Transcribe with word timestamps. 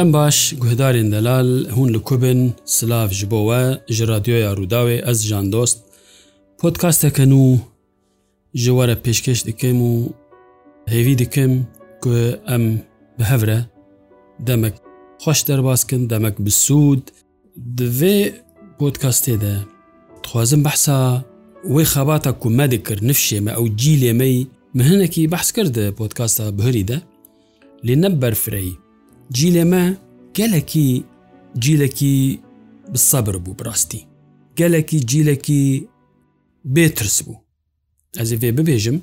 دەم 0.00 0.12
باش 0.20 0.38
گوهدارên 0.62 1.08
دەلال 1.14 1.50
hûn 1.76 1.88
li 1.94 1.98
kubin 2.02 2.40
silav 2.74 3.08
ji 3.18 3.26
bo 3.30 3.40
we 3.50 3.60
ji 3.94 4.08
radyoya 4.08 4.50
rûdawê 4.54 5.10
ez 5.10 5.20
jan 5.28 5.52
dost 5.52 5.78
Podkastekin 6.58 7.30
û 7.42 7.58
ji 8.54 8.70
were 8.72 8.96
pêşkeş 9.04 9.46
dikim 9.46 9.78
û 9.82 9.92
hêvî 10.92 11.18
dikim 11.18 11.66
ku 12.02 12.10
em 12.54 12.78
bi 13.18 13.24
hevre 13.24 13.66
demek 14.38 14.74
xweş 15.20 15.48
derbaskin 15.48 16.10
demek 16.10 16.38
bi 16.38 16.50
sûd 16.50 17.02
di 17.78 17.84
vê 18.00 18.32
podkastê 18.80 19.40
de 19.40 19.54
dixwazim 20.24 20.64
behsa 20.64 21.24
wê 21.74 21.82
xebata 21.94 22.32
ku 22.38 22.50
me 22.50 22.70
dikir 22.70 22.98
nifşê 23.10 23.40
me 23.40 23.52
ew 23.58 23.66
cîlê 23.82 24.12
me 24.20 24.28
min 24.76 24.84
hinekî 24.90 25.22
behs 25.32 25.48
kir 25.54 25.66
di 25.74 25.84
podkasta 25.98 26.58
bihirî 26.58 26.88
de 26.88 26.98
lê 27.86 27.94
neb 28.02 28.22
berfireyî 28.22 28.74
جیلێمە 29.38 29.84
گەلێکی 30.38 30.90
جیلێکی 31.64 32.16
سەبر 33.08 33.36
بوو 33.44 33.56
بڕاستی 33.58 34.02
گەلێکی 34.58 34.98
جیلێکی 35.10 35.64
بێترس 36.74 37.18
بوو 37.26 37.36
ئەزی 38.18 38.36
فێ 38.40 38.50
ببێژم 38.58 38.98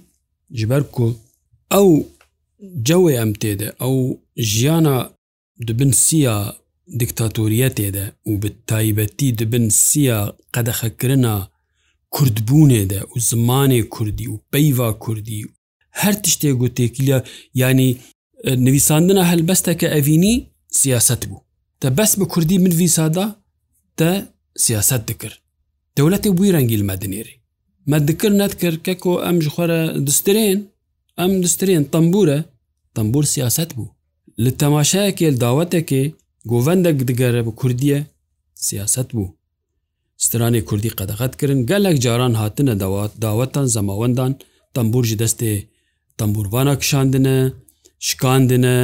جبەر 0.59 0.81
کو 0.95 1.05
ئەو 1.73 1.89
جەوێ 2.87 3.13
ئەم 3.19 3.31
تێدە 3.41 3.69
ئەو 3.81 3.95
ژیانە 4.51 4.97
دبن 5.67 5.91
سیە 6.05 6.37
دیکتاتۆریە 6.99 7.69
تێدە 7.77 8.05
و 8.29 8.33
بە 8.41 8.49
تایبەتی 8.69 9.29
دبن 9.39 9.65
سیە 9.87 10.19
قەدەخەکردە 10.55 11.35
کوردبوونێدە 12.15 12.99
و 13.13 13.15
زمانێ 13.29 13.81
کوردی 13.93 14.27
و 14.31 14.35
پەیوا 14.51 14.89
کوردی 15.03 15.39
و 15.45 15.49
هەر 16.01 16.15
تشتێ 16.23 16.51
گوتێکیلە 16.61 17.17
ینی 17.61 17.89
نویساندنە 18.45 19.23
هەلبەستەکە 19.31 19.87
ئەڤینی 19.93 20.35
سیاست 20.81 21.21
بوو 21.29 21.41
تە 21.81 21.87
بەس 21.97 22.11
بە 22.19 22.25
کوردی 22.33 22.57
منویسادا 22.63 23.25
تە 23.99 24.09
سیاست 24.65 25.01
دکرد 25.09 25.35
دەولەتی 25.97 26.29
بووی 26.37 26.51
ڕەنگیل 26.55 26.83
مەدنێری 26.91 27.35
مەدکرد 27.91 28.35
نەتکرد 28.41 28.79
کە 28.85 28.93
کۆ 29.03 29.13
ئەم 29.25 29.37
ژخۆرە 29.45 29.79
دسترێن 30.07 30.59
ئەم 31.19 31.31
دسترێن 31.43 31.83
تەمبورە 31.93 32.39
تەمبور 32.95 33.25
سیاست 33.35 33.71
بوو 33.77 33.89
li 34.43 34.51
temaşayekê 34.61 35.27
dawetekê 35.45 36.01
govendek 36.51 36.97
digere 37.07 37.41
bi 37.47 37.51
Kurdiye 37.55 37.99
siyaset 38.55 39.09
bû. 39.15 39.25
Stranê 40.25 40.65
Kurdî 40.65 40.89
qedexet 40.99 41.33
kirin 41.39 41.59
gelek 41.71 41.95
caran 42.01 42.33
hatine 42.41 42.79
dawetan 43.23 43.65
zemawendan 43.65 44.31
tembûr 44.75 45.03
ji 45.09 45.15
destê 45.23 45.51
tembûrvana 46.17 46.75
kişandine, 46.79 47.37
شکاندنە 48.05 48.77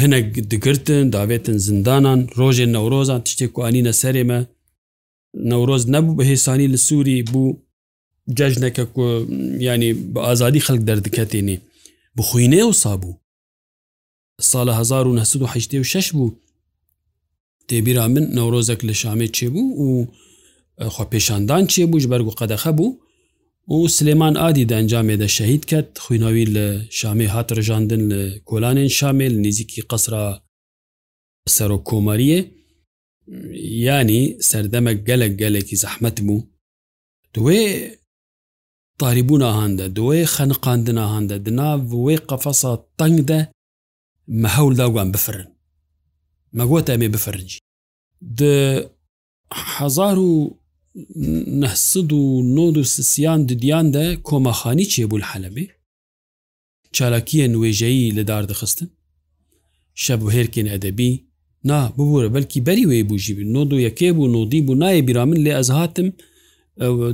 هەنە 0.00 0.18
دگرتن 0.52 1.04
داوێتن 1.14 1.58
زندانان 1.68 2.20
ڕۆژێ 2.38 2.66
نەورۆزان 2.74 3.20
تشتێک 3.26 3.50
کوانینە 3.56 3.92
سەرێمە 4.02 4.40
نەورۆز 5.50 5.82
نەبوو 5.94 6.16
بە 6.18 6.22
هێسانی 6.30 6.70
لە 6.74 6.78
سووری 6.86 7.18
بوو 7.32 7.56
جەژنەکە 8.38 8.84
ینی 9.66 9.92
بە 10.14 10.20
ئازادی 10.26 10.64
خەک 10.66 10.80
دەردکەتێنێ 10.88 11.56
بخوینێ 12.16 12.62
و 12.66 12.72
سابوو 12.82 13.18
ساڵە 14.50 14.72
1986 14.80 16.06
بوو 16.16 16.36
تێبیرا 17.68 18.04
من 18.14 18.24
نەورۆزێک 18.36 18.80
لە 18.88 18.94
شامێ 19.02 19.28
چێبوو 19.36 19.66
و 19.86 19.90
خوا 20.94 21.04
پێشاندان 21.12 21.64
چێبووش 21.72 22.04
بەرگ 22.10 22.26
و 22.28 22.36
قەدەخە 22.40 22.70
بوو 22.78 22.96
و 23.76 23.88
سلێمان 23.96 24.34
ئادی 24.42 24.66
دەنجامێدە 24.70 25.28
شەهید 25.36 25.64
کرد 25.70 25.90
خوینەوی 26.04 26.44
لە 26.54 26.66
شامی 26.98 27.28
هات 27.34 27.48
ڕژاندن 27.56 28.02
لە 28.10 28.20
کۆلانێن 28.48 28.90
شامێل 28.98 29.34
نزیکی 29.46 29.82
قسرا 29.90 30.26
سەر 31.56 31.70
و 31.76 31.80
کۆمەریە 31.88 32.40
ینی 33.88 34.22
سەردەمە 34.48 34.92
گەلک 35.08 35.32
گەلێکی 35.42 35.76
زەحمت 35.82 36.16
بوو 36.26 36.46
دوێ 37.34 37.64
تاریبوونا 39.00 39.50
هەندە 39.60 39.86
دوێ 39.96 40.20
خەنقاندنا 40.34 41.04
هەندە 41.14 41.36
دنا 41.46 41.70
وێ 42.04 42.16
قەفەسا 42.30 42.72
تەنگدە 42.98 43.40
مەهەولداگوان 44.42 45.08
بفرن 45.14 45.48
مەگوتە 46.58 46.90
ئەمێ 46.92 47.08
بفرجی 47.14 47.58
د 48.38 48.42
هزار 49.76 50.18
و 50.30 50.32
1993یان 50.96 53.40
ددیان 53.50 53.86
دە 53.94 54.04
کۆمەخانی 54.28 54.86
چێبوو 54.92 55.22
حەلبێ 55.30 55.66
چالاکیە 56.96 57.46
نوێژایی 57.54 58.14
لە 58.16 58.22
داردەخستن 58.30 58.88
شەب 60.02 60.20
و 60.22 60.30
هێرکێن 60.34 60.66
ئەدەبی 60.72 61.12
نا 61.70 61.78
ببوورە 61.96 62.28
بەلکی 62.34 62.64
بەری 62.66 62.88
وێ 62.90 63.00
بووژی 63.08 63.34
نۆ 63.54 63.62
و 63.76 63.82
یەکێ 63.88 64.08
بوو 64.16 64.32
نۆدی 64.34 64.60
بوو 64.66 64.78
نایە 64.82 65.02
بیرامن 65.08 65.38
لێ 65.44 65.52
ئەز 65.58 65.68
هاتم 65.78 66.08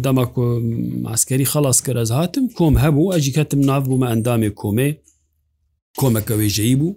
دەما 0.04 0.24
ئاسکەری 1.10 1.46
خلاص 1.52 1.78
کە 1.84 1.90
ئەز 1.96 2.10
هاتم 2.18 2.44
کۆم 2.58 2.74
هەبوو 2.84 3.12
ئەجیکەتم 3.14 3.60
ناو 3.70 3.80
بوومە 3.84 4.06
ئەندامێ 4.10 4.50
کۆمێ 4.60 4.88
کۆمەکە 6.00 6.34
وێژەیی 6.40 6.76
بوو 6.80 6.92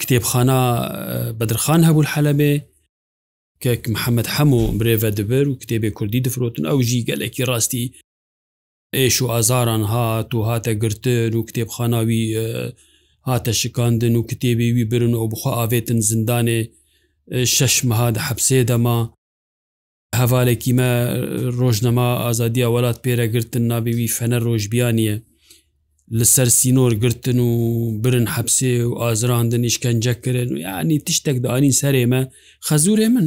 کتێبخانە 0.00 0.58
بەدرخان 1.38 1.80
هەبوو 1.88 2.08
حەلبێ 2.12 2.52
کەک 3.64 3.82
محەممەد 3.94 4.28
هەموو 4.36 4.62
برێڤە 4.78 5.10
دەبەر 5.18 5.44
و 5.50 5.58
کتێبێ 5.62 5.90
کوردی 5.98 6.24
دەفرۆتن 6.26 6.64
ئەو 6.70 6.78
ژی 6.88 7.06
گەلێکی 7.08 7.42
ڕاستی 7.50 7.84
ئێش 8.96 9.16
و 9.22 9.26
ئازاران 9.32 9.82
هات 9.92 10.28
و 10.36 10.40
هاتە 10.48 10.72
گرتن 10.82 11.32
و 11.40 11.46
کتێبخاناوی 11.48 12.22
هاتە 13.28 13.52
شکاندن 13.60 14.14
و 14.20 14.26
کتێبی 14.30 14.68
وی 14.76 14.84
برن 14.92 15.14
و 15.14 15.28
بخوا 15.32 15.50
ئاوێتن 15.58 15.98
زندانێ 16.10 16.60
شش 17.54 17.74
مەهاد 17.88 18.16
حەبسێ 18.26 18.60
دەما 18.70 18.98
هەوالێکی 20.20 20.72
مە 20.78 20.90
ڕۆژنەما 21.58 22.08
ئازادیە 22.24 22.68
وڵات 22.74 22.98
پێرەگرتن 23.04 23.64
نابێوی 23.72 24.14
فەنە 24.16 24.38
ڕۆژبیانە 24.46 25.14
لەسەر 26.18 26.48
سینۆر 26.58 26.92
گرتن 27.02 27.38
و 27.48 27.50
برن 28.02 28.26
حەبسێ 28.34 28.72
و 28.88 28.92
ئازراندن 29.02 29.62
نیشکەنجەکردن 29.66 30.48
و 30.54 30.58
یعنی 30.68 30.96
تشتێک 31.06 31.38
دانین 31.44 31.74
سەرێمە 31.80 32.22
خەزورێ 32.68 33.08
من 33.16 33.26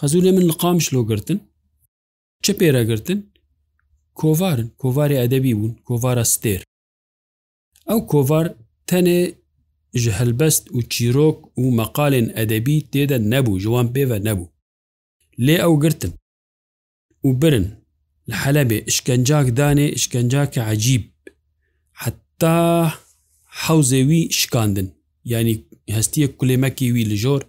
خەزولێ 0.00 0.30
من 0.36 0.44
لە 0.50 0.54
قامش 0.62 0.86
لۆگرتن 0.94 1.38
چه 2.44 2.52
پێرەگرتن 2.58 3.18
کۆوارن 4.20 4.68
کۆواری 4.80 5.20
ئەدەبی 5.20 5.54
بوون 5.58 5.72
کۆوارە 5.86 6.24
ستێر 6.34 6.62
ئەو 7.88 8.00
کۆوار 8.10 8.46
تەنێ 8.88 9.20
ji 10.02 10.08
هەلبەست 10.18 10.64
و 10.74 10.78
چیرۆک 10.92 11.38
و 11.60 11.64
مەقالێن 11.78 12.26
ئەدەبی 12.36 12.78
تێدە 12.92 13.18
نەبوو 13.32 13.60
ژوان 13.64 13.86
پێوە 13.94 14.18
نەبوو 14.26 14.52
لێ 15.46 15.56
ئەو 15.64 15.74
گرتن 15.82 16.12
و 17.26 17.30
برن 17.40 17.66
لە 18.30 18.36
حەلەبێ 18.44 18.78
شکنجاک 18.94 19.46
دانێ 19.58 19.86
شکنجاکە 20.02 20.62
عجیب 20.70 21.04
حتا 22.02 22.58
حوزێوی 23.62 24.20
شکاندن 24.38 24.88
ینی 25.30 25.54
هەستیە 25.96 26.26
کولێمەکی 26.38 26.86
وی 26.94 27.04
لە 27.10 27.16
ژۆر 27.22 27.42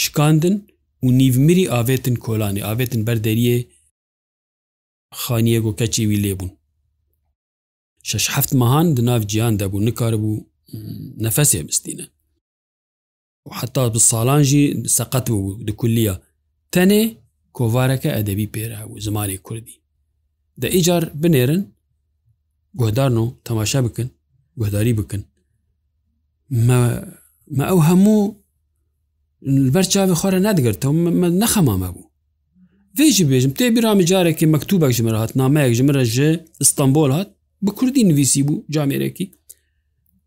شکاندن 0.00 0.56
و 1.02 1.08
نیڤمیری 1.18 1.64
ئاوێتن 1.72 2.14
کۆلانی 2.24 2.62
ئاوێتن 2.66 3.02
بەردەریە 3.06 3.56
خانیە 5.20 5.58
گۆکەچی 5.64 6.02
وی 6.08 6.22
لێبوون 6.24 6.52
شش 8.08 8.24
هەفت 8.34 8.50
مەهان 8.60 8.86
دناو 8.96 9.22
جیان 9.30 9.54
دەبوو 9.60 9.84
نکار 9.86 10.14
بوو 10.22 10.44
نەفەسێ 11.24 11.60
بستینە 11.68 12.06
حتا 13.58 13.82
ب 13.94 13.96
ساڵان 14.10 14.42
جی 14.48 14.64
سەقەت 14.96 15.26
بوو 15.32 15.58
دکلیە 15.68 16.14
تەنێ 16.72 17.02
کۆوارەکە 17.56 18.10
ئەدەبی 18.16 18.52
پێرا 18.54 18.80
بوو 18.86 19.00
زمانی 19.06 19.38
کوردی 19.46 19.80
دە 20.60 20.64
ئیجار 20.74 21.02
بنێرن 21.22 21.62
گۆدارن 22.80 23.16
و 23.22 23.34
تەماشا 23.46 23.80
بکن 23.86 24.08
گۆداری 24.60 24.92
بکن 24.98 25.22
مە 27.56 27.62
ئەو 27.68 27.78
هەموو 27.88 28.41
بەر 29.74 29.86
چاوی 29.92 30.14
خۆرە 30.20 30.38
نادگرتەوە 30.46 30.92
نەخەمامە 31.42 31.90
بوو 31.94 32.10
وێژی 32.98 33.24
بێژم 33.30 33.52
تێ 33.58 33.64
بیرامی 33.74 34.04
جارێکی 34.10 34.46
مەکتوبێک 34.54 34.92
ژمر 34.98 35.14
هات 35.20 35.30
نامەیەک 35.40 35.72
ژمرە 35.78 36.02
ژێ 36.14 36.30
ئستانبول 36.62 37.10
هات 37.16 37.28
بە 37.64 37.70
کوردی 37.78 38.02
نویسی 38.10 38.42
بوو 38.46 38.62
جامێرەکی 38.74 39.26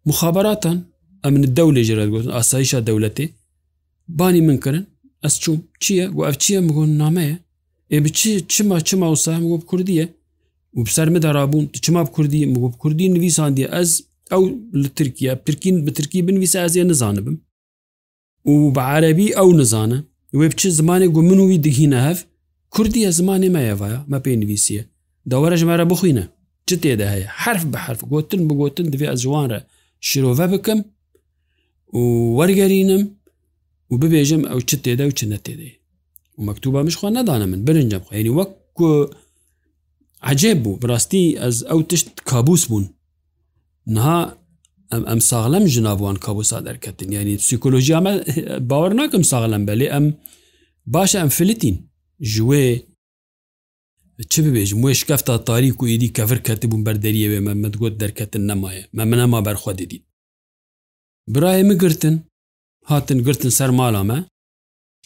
مخابراتان 0.10 0.78
ئەمن 1.26 1.44
دەو 1.58 1.70
لێژێرە 1.76 2.06
گوتن 2.14 2.30
ئاساییشە 2.36 2.80
دەولەتێ 2.88 3.26
بانی 4.20 4.42
منکردن 4.48 4.86
ئەس 5.26 5.36
چوم 5.44 5.58
چییە 5.84 6.06
و 6.18 6.20
ئەف 6.28 6.36
چییە 6.44 6.60
مگۆن 6.68 6.92
نامەیە 7.02 7.36
ئێ 7.92 7.98
بچی 8.06 8.32
چما 8.54 8.78
چما 8.88 9.08
وسام 9.14 9.42
گۆ 9.52 9.58
کوردیە 9.70 10.06
و 10.78 10.80
بسەرمە 10.88 11.20
دەرابوون 11.26 11.66
چما 11.86 12.02
کوردی 12.16 12.42
مگۆ 12.54 12.70
کوردی 12.82 13.08
نویساندیە 13.16 13.68
ئەس 13.76 13.92
ئەو 14.32 14.44
لە 14.82 14.90
ترکیە 14.98 15.34
پرکین 15.46 15.76
بە 15.86 15.92
ترکی 15.98 16.20
بنویسە 16.28 16.58
ئەزیە 16.64 16.84
نزانبم 16.92 17.38
و 18.52 18.54
بە 18.76 18.82
عربی 18.94 19.28
ئەو 19.38 19.50
نزانە 19.62 20.00
وێ 20.40 20.48
بچ 20.52 20.62
زمانێک 20.80 21.12
گو 21.16 21.22
من 21.30 21.40
وی 21.40 21.58
دهینە 21.66 22.00
هەف 22.08 22.20
کوردیە 22.76 23.10
زمانی 23.20 23.50
مەیەڤە 23.56 23.98
مە 24.12 24.18
پێی 24.24 24.38
نوویسیە 24.42 24.84
دەوەرە 25.32 25.56
ژمارە 25.62 25.86
بخوینە 25.92 26.26
چ 26.68 26.70
تێدا 26.84 27.08
هەیە 27.14 27.28
حرف 27.42 27.64
بە 27.72 27.78
حرف 27.86 28.02
گوتن 28.12 28.42
بگوتن 28.50 28.88
دوێ 28.94 29.06
ئە 29.12 29.16
جوانرە 29.24 29.60
شرۆڤە 30.08 30.48
بکەم 30.54 30.80
و 31.98 32.02
وەرگەرینم 32.38 33.04
و 33.92 33.94
ببێژم 34.02 34.42
ئەو 34.52 34.60
چ 34.70 34.72
تێدا 34.84 35.04
و 35.10 35.14
چ 35.18 35.22
نەتێدێ 35.32 35.72
و 36.38 36.40
مەکتوبە 36.48 36.80
مشخوا 36.88 37.10
نەدانە 37.18 37.48
من 37.52 37.62
برنجم 37.68 38.04
خێنی 38.10 38.32
وەک 38.38 38.52
عجێب 40.32 40.58
بوو 40.64 40.80
بڕاستی 40.82 41.24
ئەس 41.42 41.58
ئەو 41.70 41.80
تشت 41.90 42.08
کابوس 42.30 42.64
بوون 42.70 42.86
نها 43.96 44.20
ئەم 44.94 45.20
ساغلم 45.20 45.66
ژناوان 45.68 46.18
کابوسا 46.18 46.60
دەرکەتن 46.68 47.14
ینی 47.14 47.38
پسیکۆلۆژی 47.38 47.96
ئەمە 47.98 48.12
باوەڕ 48.70 48.94
ناکەم 49.00 49.24
ساغلم 49.32 49.66
بەلێ 49.66 49.88
ئەم 49.94 50.06
باشە 50.94 51.18
ئەم 51.22 51.30
فلتین 51.38 51.76
ژێ 52.34 52.66
چ 54.32 54.34
ببێژ 54.46 54.70
موێ 54.82 54.94
شکفتا 55.02 55.36
تاریک 55.48 55.82
و 55.84 55.86
ئیدی 55.92 56.14
کەفر 56.18 56.40
کەتی 56.48 56.68
بووم 56.72 56.84
بەردەریەوێ 56.88 57.40
مەمەدگوت 57.48 57.94
دەرکەتن 58.02 58.44
نەمایە 58.50 58.84
مەمەەما 58.98 59.40
بەرخوا 59.46 59.74
دیدی 59.80 60.00
برایە 61.36 61.64
مگرتن 61.70 62.16
هاتن 62.90 63.20
گرتن 63.28 63.50
سەر 63.60 63.72
ماڵامە 63.80 64.20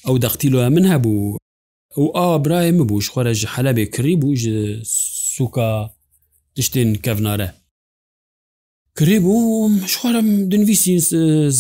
ئەو 0.06 0.16
دەختیلوە 0.26 0.66
من 0.76 0.86
هەبوو 0.94 1.38
ئەو 1.96 2.06
ئا 2.18 2.28
برایە 2.46 2.72
مبوو 2.80 3.06
خۆرە 3.14 3.34
ژ 3.40 3.42
حەلەبێ 3.54 3.86
کڕی 3.96 4.16
بوو 4.22 4.36
ژ 4.42 4.44
سوکا 5.36 5.70
تشتین 6.56 6.90
کەڤنارە 7.06 7.50
کرێ 9.00 9.18
بووم 9.26 9.72
شخوارم 9.92 10.28
دنویسی 10.52 10.94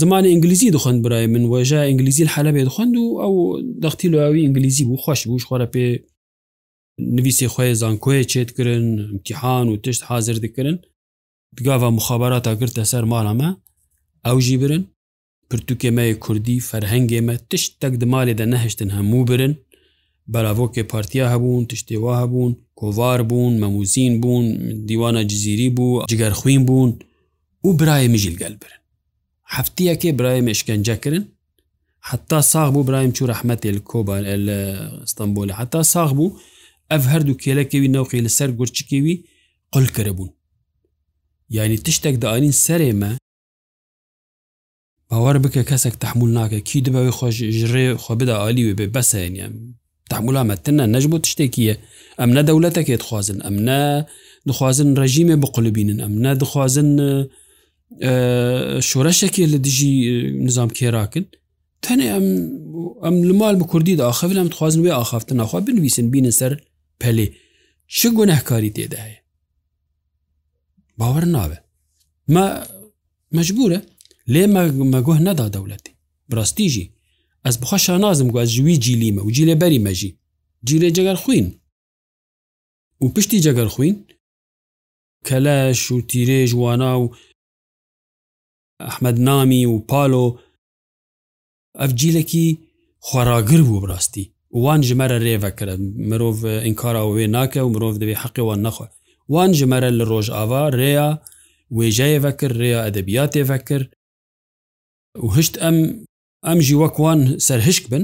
زمان 0.01 0.23
ئینگلیزی 0.31 0.71
دخند 0.75 0.99
برای 1.05 1.27
من 1.33 1.43
وژە 1.53 1.79
ئینگلیزی 1.89 2.25
حالە 2.35 2.51
بێ 2.55 2.61
دخند 2.69 2.95
و 3.01 3.03
ئەو 3.23 3.35
دەختی 3.83 4.07
لەواوی 4.13 4.41
ئینگلیزی 4.45 4.83
بوو 4.87 5.01
خوۆش 5.03 5.21
بوو 5.27 5.39
شخوارە 5.43 5.67
پێ 5.73 5.83
نویسی 7.17 7.47
خۆی 7.53 7.73
زانکۆی 7.81 8.23
چێتکردن 8.31 8.85
امتحان 9.13 9.65
و 9.69 9.73
تشت 9.83 10.01
حاضر 10.09 10.35
دکردن 10.43 10.77
بگاوا 11.55 11.89
مخابراتا 11.97 12.53
گرتە 12.59 12.83
سەر 12.91 13.05
ماڵەمە 13.11 13.49
ئەوژی 14.27 14.55
برن 14.61 14.83
پرتوکێمەیە 15.53 16.15
کوردی 16.23 16.63
فەرهنگێمە 16.69 17.35
تشت 17.49 17.71
تەک 17.81 17.93
دمالێدا 18.01 18.45
نەهشتن 18.53 18.89
هەموو 18.97 19.23
برن 19.31 19.53
بەراڤۆکێ 20.33 20.83
پارتیا 20.91 21.25
هەبوون 21.33 21.63
تشتێوا 21.71 22.13
هەبوون 22.21 22.51
کۆوار 22.79 23.19
بوون 23.29 23.53
مەموزین 23.63 24.13
بوون 24.21 24.45
دیوانە 24.87 25.21
جززیری 25.29 25.69
بوو 25.77 26.03
جگەرخوین 26.11 26.63
بوون 26.69 26.91
و 27.63 27.69
برایەمیژیل 27.81 28.35
گەل 28.41 28.55
برن 28.63 28.79
هەفتیەکێ 29.55 30.11
برایە 30.19 30.41
مشکنجەکردن 30.49 31.23
حتا 32.01 32.41
ساغ 32.41 32.69
بوو 32.73 32.83
برایم 32.83 33.11
چوو 33.11 33.31
رەحمەتێ 33.33 33.69
کۆبان 33.91 34.21
لە 34.47 34.59
ئەستەمبۆلە 35.03 35.53
حتا 35.59 35.83
ساغ 35.83 36.09
بوو 36.17 36.35
ئەف 36.91 37.03
هەردوو 37.13 37.39
کێلەکەوی 37.43 37.91
نەوقی 37.95 38.23
لەسەر 38.25 38.49
گورچکیوی 38.59 39.23
قلکرە 39.75 40.07
بوون 40.17 40.29
یعنی 41.49 41.77
تشتێک 41.85 42.15
داین 42.23 42.51
سەرێمە 42.65 43.11
باوەڕ 45.09 45.37
بکە 45.43 45.61
کەسێک 45.69 45.95
تحمل 46.03 46.29
ناکە 46.37 46.59
کی 46.67 46.79
دەبەوەی 46.85 47.15
خۆش 47.17 47.35
ژێ 47.59 47.85
خۆ 48.03 48.13
بدا 48.19 48.35
عالی 48.43 48.73
بێ 48.79 48.87
بەسەێنە 48.95 49.45
تحملامەتنە 50.11 50.85
نەژبوو 50.93 51.19
تشتێکیە 51.25 51.75
ئەم 52.19 52.29
نە 52.37 52.41
دەولەتەکێت 52.49 53.01
خوازن 53.07 53.39
ئەم 53.45 53.57
نە 53.67 53.79
دخوازن 54.47 54.89
ڕژیمێ 55.01 55.35
بقلبینن 55.43 55.99
ئەم 56.03 56.15
نە 56.23 56.31
دخوازن 56.39 56.89
شوورەشێکی 58.89 59.45
لە 59.53 59.57
دژی 59.65 59.93
نظام 60.47 60.69
کێراکن 60.77 61.25
تەنێ 61.83 62.07
ئەم 62.15 62.27
ئەم 63.03 63.15
لەمال 63.29 63.55
بە 63.59 63.65
کوردیدا 63.71 64.03
ئاخەویل 64.07 64.37
ئەم 64.41 64.49
خوازن 64.57 64.81
وێ 64.83 64.91
ئاخافتن 64.95 65.35
ناخوا 65.37 65.59
بنویسن 65.67 66.07
بینە 66.13 66.31
سەر 66.39 66.53
پەلێ 67.01 67.27
چ 67.97 67.99
گۆنەهکاری 68.17 68.73
تێدا 68.75 68.99
هەیە 69.07 69.19
باوەڕ 70.99 71.25
ناوێ 71.35 71.57
مە 72.33 72.45
مەجبورە 73.37 73.79
لێ 74.33 74.43
مەگۆه 74.93 75.17
نەدا 75.27 75.47
دەوڵەتی 75.55 75.91
ڕاستیژی 76.37 76.91
ئەس 77.45 77.55
بخە 77.61 77.77
شانازم 77.85 78.27
گواز 78.33 78.49
ژوی 78.55 78.77
جیلیمە 78.83 79.21
و 79.25 79.31
جیلێ 79.35 79.55
بەری 79.61 79.83
مەژی 79.85 80.11
جیرێ 80.69 80.89
جگەر 80.97 81.17
خوین 81.23 81.47
و 83.01 83.07
پشتی 83.13 83.41
جگەر 83.45 83.67
خوین 83.73 83.95
کەلەش 85.27 85.81
و 85.93 85.97
تیرێژ 86.09 86.51
وانا 86.61 86.93
و 86.99 87.09
ئەحمد 88.79 89.17
نامی 89.19 89.65
و 89.65 89.79
پالۆ 89.79 90.39
ئەف 91.79 91.91
جیلێکی 91.99 92.57
خۆراگر 93.07 93.61
بوو 93.67 93.81
بڕاستی 93.83 94.29
وان 94.51 94.81
ژمارە 94.89 95.17
ڕێڤەکرە 95.25 95.75
مرۆڤ 96.09 96.37
ئینکارەوەێ 96.65 97.25
ناکە 97.35 97.61
و 97.65 97.69
مرۆڤ 97.73 97.95
دەبێ 98.01 98.15
حەقیوان 98.23 98.59
نەخوا 98.65 98.87
وان 99.33 99.51
ژمارە 99.59 99.89
لە 99.99 100.05
ڕۆژ 100.11 100.27
ئاوا 100.35 100.63
ڕێیا 100.79 101.09
وێژایەوە 101.77 102.31
کرد 102.39 102.55
ڕێیا 102.61 102.79
ئەدەبیاتێڤە 102.85 103.57
کرد 103.67 103.89
و 105.23 105.27
هشت 105.35 105.53
ئەم 105.63 105.77
ئەم 106.47 106.59
ژی 106.67 106.75
وەکوان 106.83 107.19
سەرهشک 107.47 107.85
بن 107.91 108.03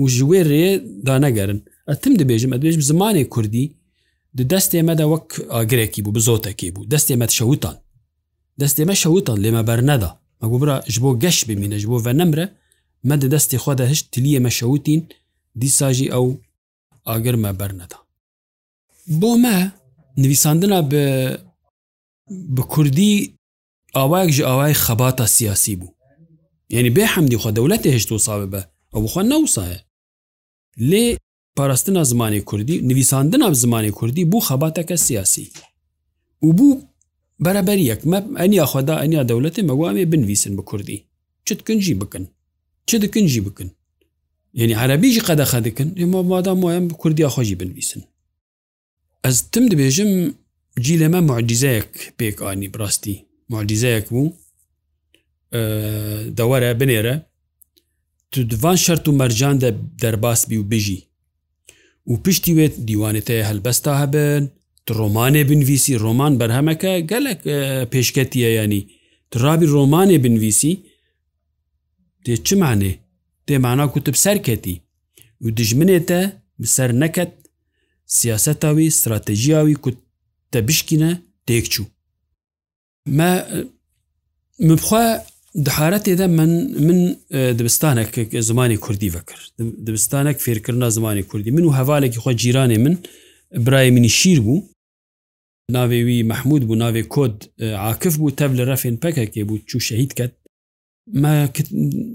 و 0.00 0.04
ژوێ 0.16 0.40
ڕێ 0.50 0.66
دانەگەرن 1.06 1.60
ئەتم 1.90 2.12
دەبێژم 2.20 2.50
ئەدبێژم 2.54 2.82
زمانی 2.90 3.24
کوردی 3.34 3.66
دەستێمەدا 4.52 5.04
وەک 5.12 5.28
ئاگرێکی 5.54 6.02
بوو 6.04 6.14
بزۆتەکی 6.16 6.70
بوو 6.74 6.88
دەستێمەت 6.92 7.30
شەوتان 7.38 7.76
دەستێمە 8.60 8.94
شەوتان 9.02 9.38
لێمە 9.44 9.62
بەرنەدا 9.68 10.10
مەگوبرا 10.40 10.76
ژ 10.92 10.94
بۆ 11.04 11.10
گەشت 11.22 11.42
ببینە 11.50 11.76
ژ 11.82 11.84
بۆ 11.92 11.98
بە 12.06 12.12
نەمرە 12.20 12.46
مەدە 13.08 13.26
دەستی 13.34 13.58
خۆدا 13.62 13.84
هشت 13.92 14.06
تلیەمە 14.14 14.50
شەوتین 14.58 15.00
دیساژی 15.60 16.12
ئەو 16.14 16.26
ئاگرمە 17.08 17.50
بەرنەدا 17.60 17.98
بۆ 19.20 19.30
مە 19.42 19.56
نویساندنا 20.22 20.78
بە 20.90 21.04
بە 22.54 22.62
کوردی 22.72 23.14
ئاوایەک 23.96 24.30
ژ 24.36 24.38
ئاوای 24.48 24.74
خەباتە 24.84 25.24
سیاسی 25.36 25.74
بوو 25.80 25.92
یعنی 26.74 26.90
بێ 26.96 27.04
حەمدی 27.14 27.38
خۆ 27.42 27.50
دەولەتی 27.56 27.86
هشت 27.96 28.10
و 28.12 28.18
ساوێ 28.26 28.46
بە 28.52 28.60
ئەو 28.94 29.00
بخۆ 29.04 29.22
نەوسایە 29.30 29.80
لێ 30.90 31.04
پاراستنا 31.56 32.02
زمانی 32.10 32.40
کوردی 32.48 32.76
نویساندنا 32.90 33.52
زمانی 33.62 33.90
کوردی 33.98 34.24
بوو 34.30 34.40
خەباتەکە 34.48 34.94
سیاسی 35.06 35.46
و 36.46 36.50
بوو 36.58 36.88
بەرەبەر 37.44 37.78
یەکمە 37.90 38.18
ئەنیا 38.40 38.64
خۆدا 38.72 38.94
ئەنیا 39.02 39.22
دەوڵەتی 39.30 39.66
مەگوامێ 39.68 40.04
بنویسن 40.12 40.52
بە 40.58 40.62
کوردی 40.70 40.98
چت 41.46 41.60
کنجی 41.66 41.94
بکن 42.02 42.24
چ 42.86 42.90
دکنجی 43.02 43.40
بکن 43.40 43.68
یعنی 44.60 44.74
عربیژی 44.82 45.20
قەدەخە 45.26 45.58
دکن 45.66 45.88
ئێمە 46.00 46.20
مادام 46.32 46.58
وایە 46.64 46.80
بە 46.88 46.94
کوردیا 47.02 47.28
خۆشی 47.34 47.56
بنویسن 47.60 48.02
ئەس 49.24 49.36
تم 49.52 49.64
دەبێژم 49.72 50.10
جی 50.84 50.96
لەمە 51.00 51.20
معجززەیەک 51.30 51.90
پێکانی 52.18 52.68
بڕاستی 52.74 53.16
معجززەیەک 53.52 54.06
بوو 54.14 54.28
دەوەرە 56.38 56.68
بنێرە 56.80 57.14
تو 58.32 58.38
دوان 58.52 58.76
شەرت 58.84 59.04
و 59.08 59.16
مەرجان 59.20 59.56
دە 59.62 59.70
دەرباس 60.02 60.40
بی 60.48 60.56
و 60.60 60.64
بژی 60.70 61.00
و 62.10 62.14
پشتی 62.24 62.54
وێت 62.56 62.72
دیوانێتەیە 62.88 63.44
هەلبەستا 63.50 63.92
هەبن 64.02 64.42
ڕۆمانێ 64.98 65.42
بنویسی 65.50 65.94
ڕۆمان 66.04 66.32
بەرهەمەکە 66.40 66.92
گەلک 67.10 67.40
پێشکەتیە 67.92 68.50
ینی 68.60 68.82
ترابی 69.32 69.66
ڕۆمانێ 69.74 70.18
بنویسی 70.24 70.72
تێ 72.24 72.34
چمانێ 72.46 72.92
تێمانا 73.46 73.86
کوتب 73.94 74.14
سەرکەتی 74.24 74.76
و 75.42 75.46
دژمنێتە 75.58 76.20
بسەر 76.62 76.90
نەکەت 77.02 77.32
سیاسەتاوی 78.16 78.88
استراتژیاوی 78.90 79.76
کوتە 79.84 80.58
بشکینە 80.68 81.10
تێکچوو 81.46 81.86
مە 83.18 83.28
مبخوا 84.68 85.04
دحارەتێدا 85.68 86.26
من 86.38 86.50
من 86.86 86.98
دبستانێک 87.58 88.10
زمانی 88.48 88.76
کوردی 88.84 89.10
بەکرد 89.14 89.48
دبستانێک 89.86 90.36
فێرکردنا 90.44 90.88
زمانی 90.96 91.22
کوردی 91.30 91.50
من 91.56 91.64
و 91.64 91.72
هەوالێکی 91.78 92.20
خۆ 92.24 92.32
جیرانێ 92.42 92.78
من 92.84 92.94
برای 93.66 93.90
منی 93.94 94.08
شیر 94.18 94.38
بوو 94.46 94.56
ناوێوی 95.74 96.22
مححمود 96.32 96.62
بوو 96.64 96.74
ناوێ 96.76 97.02
کۆد 97.04 97.36
عاکف 97.62 98.16
بوو 98.16 98.30
تەب 98.30 98.52
لە 98.58 98.64
ڕەفێن 98.70 98.96
پەکەکێ 99.04 99.42
بوو 99.48 99.58
چوو 99.68 99.80
شەهید 99.88 100.12
کرد 100.18 100.34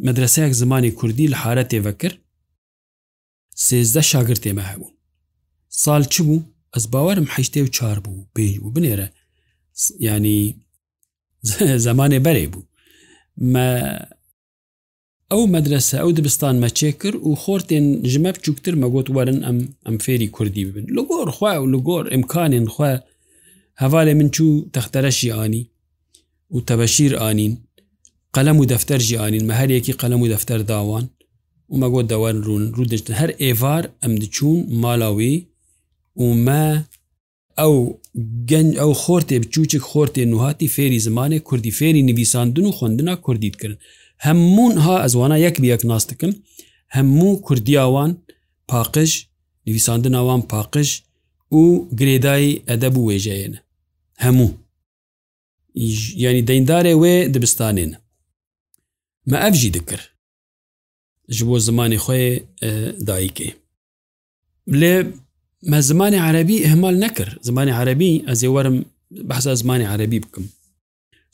مەدرسەیەک 0.05 0.53
زمانی 0.61 0.91
کوردی 0.91 1.29
لە 1.33 1.35
حارە 1.43 1.63
تێڤە 1.71 1.93
کرد 2.01 2.17
سێزدە 3.65 4.01
شاگر 4.11 4.35
تێمە 4.43 4.63
هەبوون 4.71 4.93
ساڵ 5.83 6.03
چ 6.13 6.15
بوو 6.27 6.39
ئەس 6.75 6.85
باوەرم 6.93 7.25
حیشتێ 7.35 7.61
و 7.63 7.67
چار 7.77 7.97
بوو 8.03 8.27
پێی 8.35 8.59
بوو 8.59 8.73
بنێرە 8.75 9.07
ینی 9.99 10.55
زمانێ 11.87 12.19
بەرێ 12.25 12.45
بوو 12.53 12.65
ئەو 15.33 15.43
مەدرسە 15.53 15.95
ئەو 16.01 16.11
دبستان 16.17 16.55
مەچێ 16.65 16.91
کرد 17.01 17.15
و 17.27 17.35
خۆرتێن 17.43 17.85
ژمە 18.13 18.31
بچووکتر 18.35 18.73
مەگوت 18.81 19.07
وەرن 19.15 19.39
ئەم 19.45 19.57
ئەم 19.87 19.97
فێری 20.05 20.29
کوردی 20.35 20.65
ببن 20.65 20.85
لەگۆر 20.97 21.27
خوا 21.35 21.53
و 21.59 21.69
لەگۆر 21.73 22.05
ئمکانێن 22.17 22.67
خوێ 22.75 22.93
هەوالێ 23.81 24.13
من 24.19 24.29
چوو 24.35 24.65
تەختەرەشی 24.75 25.31
ئانی 25.37 25.63
و 26.55 26.59
تەبەشیر 26.69 27.13
ئانین 27.21 27.53
قەلم 28.35 28.57
و 28.59 28.65
دەفتەر 28.73 28.99
ژیانین 29.09 29.45
مە 29.49 29.53
هەرێکی 29.61 29.97
قەلم 30.01 30.19
و 30.21 30.29
دەفتەر 30.33 30.59
داوان 30.71 31.05
ومەگۆ 31.73 32.01
دەوەن 32.11 32.35
ڕون 32.47 32.63
ڕوودەشتن 32.75 33.15
هەر 33.21 33.29
ئێوار 33.43 33.83
ئەم 34.01 34.13
دچوون 34.23 34.59
ماڵاوی 34.81 35.35
ومە 36.21 36.65
ئەو 37.59 37.75
گەنج 38.51 38.71
ئەو 38.81 38.91
خۆرتێ 39.03 39.35
بچوچێک 39.43 39.83
خۆرتێ 39.89 40.23
نوهاتی 40.31 40.67
فێری 40.75 40.99
زمانێ 41.07 41.37
کوردی 41.47 41.71
فێری 41.79 42.03
نویساندن 42.09 42.65
و 42.65 42.71
خوندنا 42.77 43.13
کوردیتکردن 43.25 43.79
هەمون 44.25 44.73
ها 44.85 44.95
ئەزوانە 45.03 45.37
یەک 45.47 45.55
بیەک 45.63 45.81
ناستکن 45.91 46.31
هەموو 46.95 47.31
کوردیاوان 47.45 48.11
پاقش 48.71 49.11
نویساندنناوان 49.67 50.41
پاقش 50.51 50.89
و 51.59 51.63
گرێدایی 51.99 52.51
ئەدەب 52.69 52.93
و 52.97 53.05
وێژەیەنە 53.09 53.59
هەموو 54.21 54.51
ینی 56.23 56.41
دەیندارێ 56.47 56.93
وێ 57.01 57.15
دەبستانێن 57.35 57.91
مە 59.29 59.35
ئەفژی 59.43 59.71
دکرد 59.75 60.05
ji 61.37 61.43
bo 61.47 61.55
zimanê 61.67 61.97
xê 62.05 62.21
dayîkê 63.07 63.49
lê 64.81 64.93
me 65.71 65.79
zimanê 65.89 66.19
erebî 66.29 66.57
hemal 66.71 66.95
nekir 67.05 67.29
zimanê 67.47 67.73
erebî 67.81 68.11
ez 68.31 68.39
ê 68.47 68.49
werim 68.55 68.77
behsa 69.29 69.51
zimanê 69.61 69.85
erebî 69.95 70.17
bikim 70.23 70.45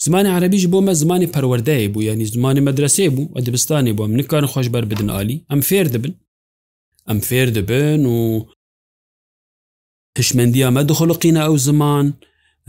zimanê 0.05 0.29
erebî 0.38 0.57
ji 0.63 0.69
bo 0.74 0.79
me 0.88 0.91
zimanê 1.01 1.27
perwerdeyê 1.36 1.88
bû 1.93 2.00
yanî 2.09 2.24
zimanê 2.36 2.62
medresê 2.67 3.05
bû 3.15 3.24
dibistanê 3.45 3.91
bû 3.98 4.01
em 4.07 4.13
nikarin 4.21 4.48
xweş 4.53 4.67
ber 4.74 4.83
bidin 4.91 5.07
alî 5.19 5.36
em 5.53 5.59
fêr 5.69 5.86
dibin 5.93 6.13
em 7.12 7.19
fêr 7.29 7.48
dibin 7.55 8.01
û 8.15 8.17
hişmendiya 10.17 10.69
me 10.75 10.81
dixoloqîne 10.89 11.41
ew 11.50 11.57
ziman 11.67 12.05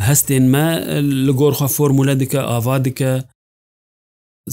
هەستێن 0.09 0.45
مە 0.54 0.66
لە 1.26 1.33
گۆرخە 1.40 1.66
فۆرمولە 1.76 2.14
دکە 2.23 2.40
ئاوا 2.50 2.76
دکە 2.87 3.12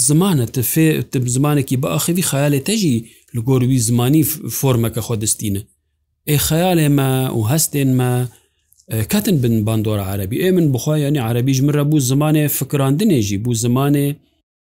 زمانە 0.07 0.45
تفێ 0.55 0.87
زمانێکی 1.35 1.75
بە 1.81 1.87
ئاخوی 1.93 2.23
خیالێ 2.29 2.59
تەژی 2.67 2.95
لە 3.35 3.39
گۆروی 3.47 3.79
زمانی 3.87 4.23
فۆرمەکە 4.57 5.01
خۆ 5.05 5.15
دەستینە 5.23 5.61
ئێ 6.29 6.37
خیالێمە 6.47 7.09
و 7.37 7.41
هەستێنمە 7.51 8.11
کەتن 9.11 9.35
بن 9.43 9.55
باندۆرە 9.67 10.05
عربی 10.11 10.37
ئێ 10.43 10.47
من 10.55 10.65
بخوای 10.75 11.01
ینی 11.07 11.19
عربیش 11.19 11.59
مرە 11.67 11.83
بوو 11.89 11.99
زمانێ 12.11 12.43
فکراندنێژی 12.59 13.37
بوو 13.43 13.53
زمانێ 13.65 14.07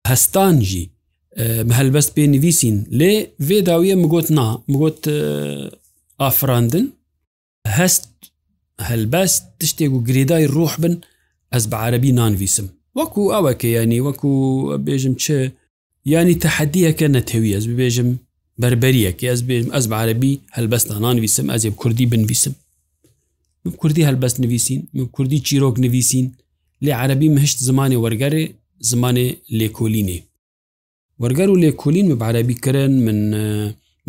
هەستانژی 0.10 0.86
هەلبەست 1.78 2.12
پێ 2.16 2.24
نویسین 2.36 2.76
لێ 3.00 3.14
وێداویە 3.48 3.96
مگوت 4.04 4.28
نا 4.38 4.48
مگوت 4.72 5.02
ئافراندن 6.22 6.86
هەست 7.78 8.06
هەلبەست 8.90 9.44
تشتێک 9.60 9.92
و 9.94 10.04
گرێدای 10.08 10.46
ڕۆح 10.56 10.74
بن 10.82 10.96
ئەس 11.54 11.64
بە 11.72 11.78
عربی 11.86 12.12
نانویسم 12.20 12.68
وەکو 12.98 13.22
ئەوەکە 13.34 13.68
ینی 13.78 14.02
وەکو 14.08 14.32
بێژم 14.86 15.14
چه 15.24 15.36
ینی 16.14 16.36
تحدیەکە 16.46 17.08
نەتەوی 17.16 17.56
ئەس 17.58 17.66
ببێژم 17.72 18.10
بربەریەک 18.62 19.18
ئەس 19.32 19.40
بێژم 19.48 19.70
ئەس 19.76 19.86
بە 19.90 19.96
عربی 20.02 20.40
هەلبەست 20.56 20.88
نانویسم 21.06 21.46
ئەزیب 21.54 21.76
کوردی 21.82 22.06
بنویسم 22.12 22.54
کوردی 23.82 24.06
هەلبەست 24.10 24.38
نویسین 24.44 24.80
کوردی 25.16 25.38
چیرۆک 25.48 25.76
نویسین 25.86 26.26
لێ 26.86 26.92
عربی 27.02 27.30
مهشت 27.36 27.58
زمانی 27.68 27.98
وەرگەرێ 28.04 28.44
زمانی 28.90 29.28
لێکۆلینێ 29.60 30.20
وەرگەر 31.22 31.50
و 31.52 31.62
لێکۆلین 31.64 32.08
بە 32.20 32.24
عربی 32.30 32.56
کرن 32.64 32.94
من 33.06 33.20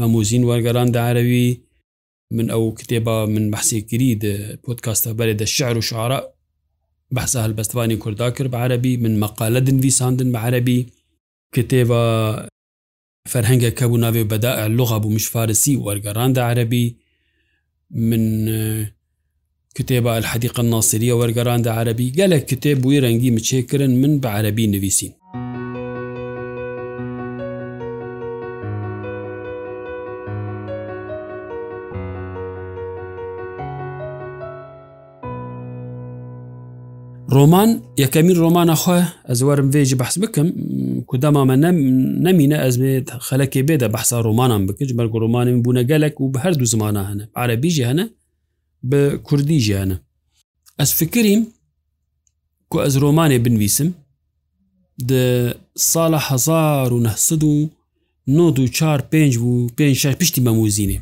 مەموزین 0.01 0.43
وەرگەران 0.49 0.89
داعاوی 0.97 1.49
من 2.31 2.51
ئەو 2.51 2.75
کتێبە 2.81 3.09
من 3.35 3.45
بەحسیکری 3.51 4.09
پۆتکاستە 4.67 5.11
بەێ 5.19 5.35
دە 5.39 5.43
شعر 5.57 5.77
و 5.79 5.81
شعرا 5.83 6.21
بەسا 7.15 7.39
هەلبەستوانی 7.47 7.97
کووردا 8.03 8.29
کرد 8.37 8.51
بە 8.51 8.55
عربی 8.55 8.97
من 8.97 9.15
مەقالە 9.25 9.61
دنویساندن 9.69 10.33
بە 10.35 10.37
عربی 10.45 10.87
کتێبە 11.57 12.03
فەرهەنگە 13.33 13.71
کە 13.79 13.85
بوو 13.89 14.03
ناوێ 14.05 14.25
بەدا 14.33 14.53
لغا 14.79 14.99
بوو 14.99 15.15
مشفارسی 15.17 15.81
وەرگەڕاندا 15.87 16.39
عربی 16.51 16.97
من 17.95 18.23
کتێبە 19.77 20.11
الحدیق 20.21 20.57
ناسریە 20.71 21.15
وەرگەراندا 21.21 21.71
عربی 21.81 22.13
گەلە 22.19 22.39
کتێب 22.51 22.79
بووی 22.83 23.03
ڕەنگی 23.05 23.35
مچێکردن 23.37 23.93
من 24.03 24.21
بە 24.23 24.27
عربی 24.39 24.67
نویسین 24.75 25.13
ڕۆمان 37.39 37.69
یەکەمین 38.05 38.37
ڕۆمانە 38.43 38.75
خۆ 38.83 38.97
ئەزوارم 39.31 39.69
وێژی 39.75 39.97
بەحس 40.01 40.17
بکەم 40.23 40.49
کودامامە 41.11 41.55
نەمینە 42.27 42.59
ئەزمێت 42.65 43.07
خەلەکێ 43.27 43.61
بێدە 43.69 43.89
بەحسا 43.95 44.17
ڕۆمانان 44.27 44.63
بکەج 44.69 44.91
بەرگ 44.99 45.13
ڕۆمانم 45.23 45.57
بوونە 45.65 45.83
گەلک 45.91 46.15
و 46.21 46.27
بە 46.35 46.39
هەردوو 46.45 46.71
زمانە 46.73 47.03
هەنە 47.09 47.25
عربی 47.41 47.71
ژیانە 47.77 48.05
بە 48.91 49.01
کوردی 49.27 49.59
ژیانە 49.67 49.97
ئەس 50.81 50.91
فکریم 51.01 51.41
کو 52.71 52.77
ئەز 52.85 52.95
ڕۆمانێ 53.05 53.39
بنویسم 53.47 53.89
ساڵە 55.93 56.21
1994 56.31 59.13
پێ 59.13 59.23
بوو 59.43 59.61
پێ 59.77 59.85
شار 60.03 60.15
پشتی 60.21 60.41
بەموزینێ 60.47 60.99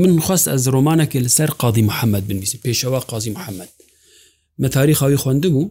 من 0.00 0.12
خواست 0.26 0.46
ئەز 0.52 0.64
ڕۆمانەکە 0.74 1.18
لەسەر 1.26 1.50
قاضی 1.60 1.82
محەممەد 1.90 2.24
بنویسم 2.30 2.58
پێشەوە 2.64 3.00
قازی 3.10 3.32
محەممەد 3.36 3.70
مە 4.60 4.68
تاریخاوی 4.68 5.16
خوندبوو 5.16 5.70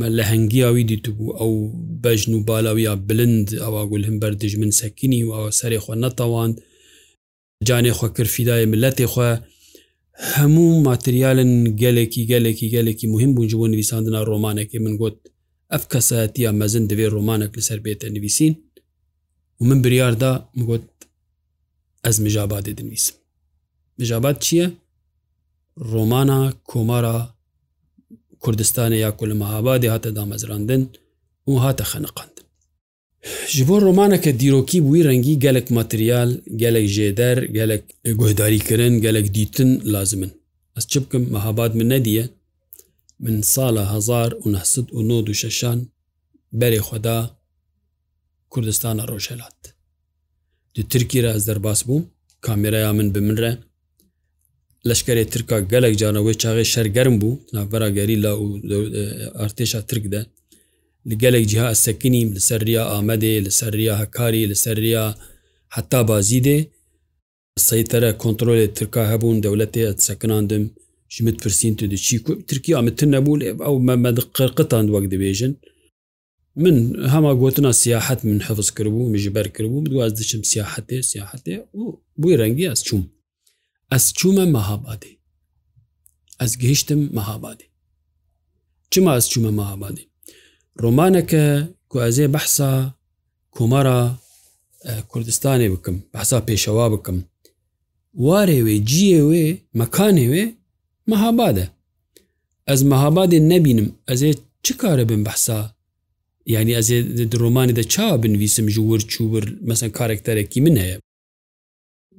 مە 0.00 0.08
لە 0.16 0.22
هەنگیاوی 0.30 0.84
دیتبوو 0.90 1.32
ئەو 1.38 1.52
بەژن 2.04 2.32
و 2.34 2.44
بالاویا 2.48 2.94
بلند 3.08 3.46
ئەوە 3.62 3.82
گول 3.90 4.04
هەم 4.08 4.16
بەردژ 4.22 4.52
من 4.62 4.70
سەکینی 4.80 5.22
و 5.24 5.30
ئەوە 5.36 5.50
سەری 5.60 5.78
خۆ 5.84 5.94
نەتەوان 6.02 6.50
جانێ 7.68 7.92
خۆ 7.98 8.08
کردفیدای 8.16 8.66
ملەتێ 8.72 9.06
خۆ 9.12 9.28
هەموو 10.36 10.80
ماتریالن 10.86 11.52
گەلێکی 11.82 12.22
گەلێکی 12.32 12.68
گەلێکی 12.74 13.06
مهم 13.14 13.30
بوون 13.34 13.50
بۆ 13.60 13.66
نویساندنا 13.72 14.20
ڕۆمانێکی 14.30 14.78
من 14.84 14.94
گوت 15.00 15.16
ئەف 15.72 15.84
کەسەتیە 15.92 16.50
مەزن 16.60 16.84
دەوێت 16.90 17.10
ڕۆمانێک 17.16 17.52
لەسەر 17.58 17.78
بێتە 17.84 18.06
نویسین 18.16 18.54
و 19.60 19.64
من 19.68 19.78
بریاردا 19.84 20.32
گوت 20.70 20.86
ئەس 22.06 22.16
مژابادێ 22.24 22.72
دنویسم 22.78 23.14
مژابات 24.00 24.36
چییە؟ 24.44 24.66
ڕۆمانە 25.90 26.40
کۆمارە 26.70 27.16
کوردستانی 28.44 28.96
یا 29.04 29.10
کول 29.10 29.32
مەهابادی 29.40 29.88
هاتە 29.92 30.10
دامەزراندن 30.16 30.82
و 31.48 31.52
هاتە 31.64 31.84
خەنەقاند 31.92 32.34
ji 33.54 33.62
bo 33.68 33.78
romaneke 33.84 34.32
dîrokî 34.40 34.78
wî 34.90 35.00
rengî 35.08 35.38
gelek 35.38 35.66
materyal 35.78 36.30
gelek 36.62 36.86
jêder 36.96 37.38
gelek 37.58 37.82
guhdarîkirin 38.20 38.94
gelek 39.00 39.26
dîtin 39.34 39.70
lazim 39.92 40.20
min 40.20 40.32
ez 40.78 40.84
çi 40.90 41.00
bikim 41.02 41.22
mehabat 41.32 41.72
min 41.74 41.88
nediye 41.90 42.24
min 43.24 43.40
sala 43.40 43.96
hezar 43.96 44.30
û 44.44 44.46
nesid 44.54 44.86
û 44.96 44.98
nod 45.08 45.26
û 45.32 45.34
şeşan 45.42 45.78
berê 46.60 46.80
xweda 46.88 47.18
Kurdistana 48.52 49.08
rojhelat 49.08 49.58
Di 50.74 50.82
Tirkî 50.88 51.20
re 51.22 51.30
ez 51.38 51.46
derbas 51.48 51.80
bûm 51.88 52.02
kameraya 52.46 52.92
min 52.98 53.14
bi 53.14 53.20
min 53.20 53.36
re 53.36 53.52
لەشکری 54.90 55.24
ترکا 55.32 55.58
گەلێک 55.72 55.94
جانەوەی 56.00 56.36
چاغی 56.42 56.66
شەرگەرم 56.74 57.16
بوو 57.22 57.34
نابەراگەری 57.56 58.16
لا 58.24 58.32
و 58.42 58.46
ئارتێشا 59.40 59.80
ترکدە 59.90 60.22
لە 61.08 61.14
گەلێک 61.22 61.44
جیها 61.50 61.66
ئەسەکنیم 61.72 62.28
لەسەریا 62.36 62.82
ئامەدێ 62.92 63.34
لەسەریا 63.46 63.94
هەکاری 64.02 64.48
لەسەریا 64.52 65.04
حتا 65.74 66.00
بازیدێ 66.10 66.58
سەیتەرە 67.68 68.10
کۆنتترۆلی 68.22 68.68
ترکا 68.76 69.02
هەبوون 69.12 69.36
دەولەتێ 69.44 69.82
ئەسەکناندم 69.90 70.64
ژمت 71.14 71.36
پرسین 71.42 71.72
تو 71.78 71.84
دچی 71.92 72.14
ترکی 72.48 72.76
ئامتتر 72.76 73.06
نەبوون 73.14 73.40
ئەو 73.66 73.76
مەمەد 73.88 74.16
قرقتان 74.36 74.86
وەک 74.94 75.04
دەبێژن 75.14 75.52
من 76.62 76.76
هەما 77.12 77.32
گوتنا 77.42 77.72
سیاحت 77.82 78.20
من 78.28 78.38
حفظ 78.46 78.68
کردبوو 78.76 79.10
مژبەر 79.14 79.46
کردبوو 79.54 79.86
دو 79.92 79.96
از 80.06 80.12
دچم 80.20 80.40
سیاحتێ 80.52 80.98
سیاحتێ 81.10 81.54
و 81.80 81.84
بووی 82.20 82.38
ڕەنگی 82.40 82.68
ئەس 82.72 82.80
چوم 82.88 83.02
ئەس 83.94 84.04
چوومە 84.18 84.44
مەهابادی 84.56 85.14
ئەس 86.40 86.52
گەیشتم 86.62 87.00
مەهابادی 87.16 87.66
چما 88.92 89.10
ئەس 89.16 89.26
چوومە 89.32 89.52
مەهابادی 89.60 90.04
ڕۆمانەکە 90.82 91.44
کوازێ 91.92 92.26
بەحسا 92.34 92.72
کۆمەرە 93.56 93.98
کوردستانی 95.10 95.68
بکەم 95.74 95.96
بەسا 96.14 96.38
پێشەوا 96.48 96.86
بکەم 96.94 97.18
وارێ 98.26 98.58
وێ 98.66 98.76
جیێ 98.90 99.20
وێ 99.30 99.44
مەکانێ 99.80 100.26
وێ 100.32 100.44
مەهابادە 101.10 101.66
ئەس 102.68 102.80
مەهابادێ 102.92 103.38
نەبینم 103.52 103.88
ئەزێ 104.08 104.30
چ 104.64 104.66
کارە 104.80 105.04
بم 105.10 105.20
بەحسا 105.28 105.60
یعنی 106.54 106.72
ئەزێ 106.78 106.98
درۆمانی 107.32 107.76
دە 107.78 107.84
چا 107.92 108.06
بنویسم 108.22 108.66
ژ 108.74 108.76
ور 108.90 109.00
چوور 109.12 109.44
مەسەن 109.68 109.90
کارێکتەرێکی 109.98 110.60
من 110.66 110.76
هەیە 110.84 110.96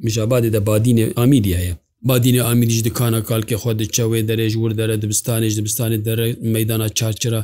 مژابادێ 0.03 0.49
دە 0.55 0.59
بادینێ 0.67 1.05
ئامیدیایە 1.17 1.73
بادینە 2.09 2.41
ئامیدیش 2.47 2.79
دکانە 2.87 3.19
کالکە 3.29 3.55
خۆ 3.61 3.71
دچەوێ 3.83 4.19
دەرێژ 4.29 4.53
وردەرە 4.63 4.95
دبستانێش 5.03 5.53
دبستانی 5.59 5.97
دەرە 6.07 6.27
مەدانە 6.53 6.87
چارچرە 6.99 7.41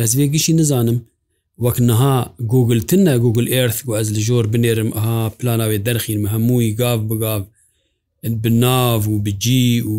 یازێ 0.00 0.26
گشتی 0.34 0.52
نزانم 0.60 0.98
وەک 1.64 1.76
نەها 1.88 2.16
گوگلتن 2.52 3.00
نە 3.08 3.14
گوگل 3.24 3.46
ئرث 3.54 3.78
و 3.86 3.90
ئەز 3.98 4.08
لە 4.16 4.20
ژۆر 4.26 4.44
بنێرم 4.52 4.90
ئەها 4.98 5.20
پلاناوێ 5.38 5.78
دەرخین 5.86 6.18
مە 6.24 6.28
هەمووی 6.34 6.74
گاو 6.80 6.98
بگاو 7.10 7.42
بناو 8.42 9.00
و 9.12 9.16
بجی 9.24 9.66
و 9.92 9.96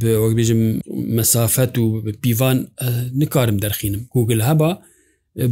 بە 0.00 0.10
وەک 0.22 0.32
بێژم 0.38 0.60
مسافەت 1.16 1.72
و 1.80 1.84
پیوان 2.22 2.56
نکارم 3.20 3.58
دەرخینم 3.64 4.02
گوگل 4.14 4.40
هەبا 4.48 4.70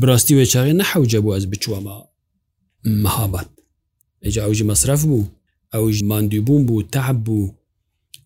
براستی 0.00 0.34
وێ 0.36 0.46
چاغێ 0.52 0.72
نەحوجە 0.80 1.18
بوو 1.24 1.34
ئەس 1.38 1.44
بچووەمە 1.52 1.96
مەهابات 3.04 3.48
ئەجا 4.24 4.42
ئەوژی 4.44 4.66
مەصرف 4.72 5.00
بوو 5.10 5.24
ئەوژ 5.74 5.96
مادیبووم 6.10 6.62
بوو 6.66 6.82
تعب 6.82 7.24
بوو 7.24 7.52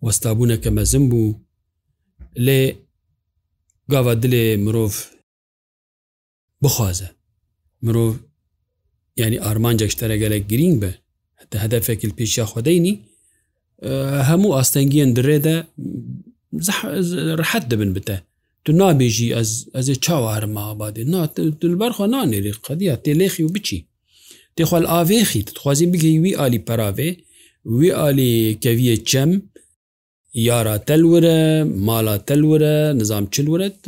وەستابوونەکە 0.07 0.71
مەزم 0.79 1.05
بوو 1.11 1.35
لێ 2.47 2.75
گاوا 3.93 4.15
دلێ 4.23 4.45
مرۆڤ 4.65 4.93
بخوازە 6.63 7.09
مرۆڤ 7.87 8.13
ینی 9.21 9.39
ئارمانجێک 9.45 9.91
شتەرەگەلە 9.95 10.39
گرنگ 10.51 10.75
بە 10.83 10.91
هەتا 11.41 11.57
هەدەفێکل 11.65 12.11
پێشیا 12.19 12.45
خۆدەینی 12.53 12.95
هەموو 14.29 14.55
ئاستەنگیان 14.57 15.11
درێدە 15.19 15.55
ڕحەت 17.41 17.65
دەبن 17.71 17.91
بتە 17.97 18.17
تو 18.65 18.71
نابێژی 18.81 19.35
ئەز 19.37 19.51
ئەزێ 19.77 19.95
چاوە 20.05 20.29
هەرمە 20.37 20.61
ئابادێ 20.69 21.03
نا 21.13 21.21
دلبەرخوا 21.63 22.07
نانێری 22.15 22.53
قەدیە 22.67 22.95
تێلێخی 23.05 23.45
و 23.45 23.53
بچی 23.55 23.81
تێخوال 24.61 24.87
ئاێخی 24.93 25.43
دخوازی 25.57 25.87
بگەی 25.93 26.17
وی 26.25 26.33
علی 26.45 26.61
پراوێ 26.69 27.11
وی 27.79 27.89
علی 28.07 28.35
کەویە 28.63 28.97
چەم 29.11 29.31
یارا 30.49 30.77
تەلورە 30.89 31.39
مالا 31.87 32.17
تەلورە 32.29 32.75
نظام 33.01 33.25
چلورەت 33.35 33.79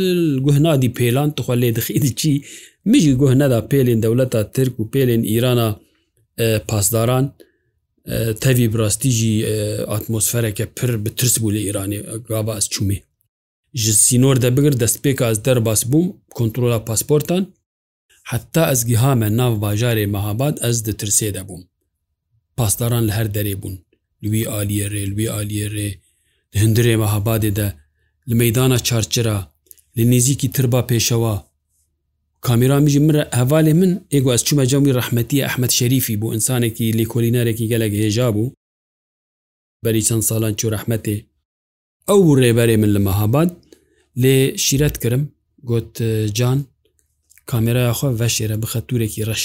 گوهنادی 0.45 0.91
پێلان 0.99 1.29
تخوا 1.37 1.55
لێ 1.63 1.71
دخیدی 1.79 2.11
چی 2.21 2.33
میژی 2.91 3.13
گوهنەدا 3.21 3.61
پێلێن 3.71 4.01
دەولەتە 4.05 4.41
ترک 4.55 4.75
و 4.81 4.85
پێلێن 4.93 5.23
ئیرانە 5.31 5.69
پاسداران 6.69 7.27
تەوی 8.43 8.69
براستیژی 8.75 9.35
ئاتمۆسفەرەکە 9.93 10.67
پر 10.77 10.91
بترس 11.05 11.35
بوو 11.41 11.53
لە 11.55 11.59
ئیرانی 11.67 11.99
گاباز 12.29 12.65
چومێ 12.75 12.99
ji 13.83 13.93
sînor 14.05 14.37
de 14.45 14.49
bigir 14.57 14.75
destpêka 14.83 15.25
ez 15.33 15.39
derbas 15.47 15.81
bûm 15.93 16.07
kontrola 16.39 16.79
pasportan 16.89 17.43
حتا 18.31 18.63
ئەزگی 18.71 18.97
هامە 19.03 19.29
ناو 19.41 19.53
باژارێ 19.65 20.07
مەهاباد 20.15 20.55
ئەس 20.65 20.79
دەترسێ 20.87 21.29
دەبووم 21.37 21.63
پاسداران 22.57 23.05
لە 23.09 23.13
هەر 23.19 23.29
دەرێ 23.37 23.55
بوون 23.63 23.77
لوی 24.23 24.43
ئالیێڕێ 24.53 25.05
لوی 25.11 25.27
ئالیێڕێ 25.35 25.91
هەندرێ 26.61 26.95
مەهابادێ 27.03 27.51
دە 27.59 27.69
لە 28.29 28.35
مەدانە 28.41 28.79
چارچرا 28.89 29.39
لە 29.97 30.03
نێزیکی 30.11 30.49
تربا 30.55 30.81
پێشەوە 30.91 31.35
کامیرامیژی 32.47 33.01
مرە 33.07 33.23
هەوالێ 33.41 33.73
من 33.81 33.93
ئێگو 34.13 34.31
ئەس 34.35 34.43
چمە 34.49 34.65
جەمی 34.73 34.93
ڕحمەتی 34.99 35.43
ئەحمد 35.45 35.73
شەریفی 35.79 36.19
بۆ 36.21 36.29
ئینسانێکی 36.35 36.87
لێکۆلینەرێکی 36.99 37.71
گەلەک 37.73 37.93
هێژا 38.03 38.29
بوو 38.35 38.55
بەری 39.85 40.07
چەند 40.09 40.25
ساڵان 40.29 40.55
چو 40.61 40.67
ڕحمەتێ 40.75 41.17
ئەو 42.09 42.21
ڕێبەرێ 42.43 42.77
من 42.83 42.91
لە 42.97 43.01
مەهاباد 43.07 43.51
لێ 44.23 44.37
شیرەت 44.65 44.97
کردم 45.03 45.23
گوت 45.69 45.91
جان 46.39 46.59
کامێراخوا 47.53 48.11
بەشێرە 48.21 48.57
بخە 48.63 48.79
تورێکی 48.89 49.23
ڕەش 49.29 49.45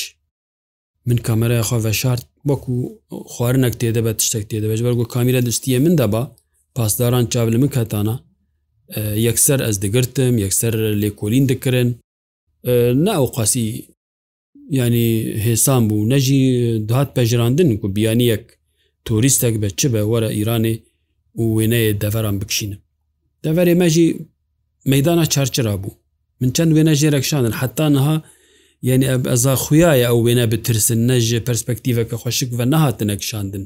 من 1.08 1.18
کامێراخوا 1.28 1.78
بەشارت 1.86 2.24
وەکو 2.50 2.72
خواردنەک 3.34 3.74
تێدەبێت 3.82 4.18
تشتێک 4.22 4.44
تێدەبێت 4.52 4.82
بەرگۆ 4.86 5.06
کامیرە 5.16 5.40
دشتیە 5.48 5.80
من 5.86 5.94
دەبا 6.02 6.24
پاسداران 6.76 7.26
چاو 7.34 7.48
لە 7.54 7.58
من 7.62 7.70
کەتانە 7.76 8.16
یەکسەر 9.28 9.60
ئەس 9.66 9.76
دەگرتم 9.84 10.34
یەکسەر 10.46 10.74
لێکۆلین 11.02 11.46
دەکردن 11.52 11.90
ناوقاسی 13.06 13.66
ینی 14.80 15.08
هێسان 15.46 15.84
بوو 15.90 16.10
نەژی 16.14 16.42
دهات 16.90 17.10
پەژراندن 17.16 17.70
و 17.84 17.88
بیانیەک 17.96 18.44
تۆریستێک 19.08 19.56
بە 19.62 19.68
چ 19.78 19.82
بە 19.94 20.02
وەرە 20.12 20.30
ئیرانێ 20.38 20.76
و 21.40 21.44
وێنەیە 21.58 21.92
دەڤەران 22.02 22.36
بکشینم 22.42 22.80
دەڤەرێ 23.44 23.74
مەژی 23.82 24.08
مەدانە 24.92 25.26
چارچرا 25.34 25.76
بوو 25.84 25.94
من 26.42 26.52
چەند 26.52 26.74
وێنە 26.74 26.94
ژێرەکشانن 27.00 27.54
حتانها 27.54 28.24
یعنی 28.88 29.06
ئەزا 29.32 29.56
خویایە 29.64 30.06
ئەو 30.10 30.20
وێنە 30.26 30.46
بترسن 30.52 31.00
نەژێ 31.12 31.40
پرسپەکتیڤەکە 31.48 32.16
خۆشک 32.24 32.50
بە 32.58 32.66
نەهاتنەکشاندن 32.74 33.66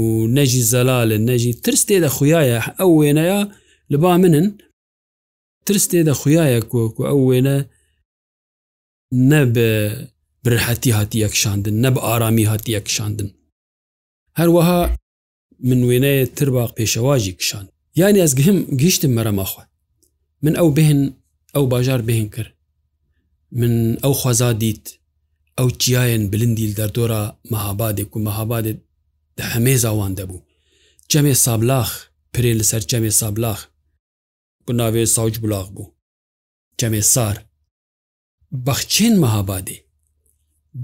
و 0.00 0.02
نەژی 0.36 0.62
زەلالە 0.72 1.16
نەژی 1.30 1.52
ترس 1.64 1.82
تێدە 1.88 2.08
خویایە 2.16 2.58
ئەو 2.80 2.90
وێنەیە 3.00 3.40
لەبا 3.92 4.12
منن 4.22 4.46
ترس 5.66 5.84
تێدە 5.90 6.12
خویایە 6.20 6.60
کۆکو 6.72 7.00
ئەو 7.10 7.20
وێنە 7.28 7.56
نەبە 9.30 9.70
برحەتی 10.44 10.90
هاتی 10.98 11.22
یەکشاندن 11.26 11.74
نە 11.84 11.90
بە 11.96 12.00
ئارامی 12.06 12.44
هاتی 12.50 12.72
یەکشاندن 12.78 13.30
هەروەها 14.40 14.80
من 15.68 15.80
وێنەیە 15.88 16.28
ترباق 16.36 16.70
پێشەواژی 16.78 17.30
کشان 17.38 17.66
یعنی 18.00 18.22
ئەس 18.26 18.32
گهم 18.38 18.58
گیشتم 18.80 19.12
مەرەماخوا 19.18 19.62
من 20.44 20.54
ئەو 20.60 20.64
بهن 20.76 21.02
ئەو 21.56 21.66
باژار 21.72 22.00
بهێن 22.06 22.28
کرد 22.36 22.56
من 23.52 23.72
ئەو 24.04 24.12
خوازا 24.20 24.50
دیت 24.62 24.86
ئەو 25.58 25.68
چیاەن 25.82 26.22
بلندیل 26.32 26.72
دەردۆرە 26.78 27.22
مەهابادێک 27.52 28.10
و 28.16 28.22
مەهابادێت 28.26 28.78
هەمێ 29.52 29.74
زاوان 29.84 30.12
دەبوو 30.18 30.42
جەمێ 31.12 31.34
سابلاخ 31.44 31.90
پرێ 32.34 32.52
لەسەر 32.60 32.82
جەمێ 32.90 33.12
سابلاخ 33.20 33.60
بناوێ 34.66 35.04
ساوج 35.14 35.34
بلاغ 35.44 35.66
بوو 35.74 35.92
جەمێ 36.80 37.02
سار 37.14 37.36
بەخچێن 38.66 39.14
مەهابادێ 39.22 39.78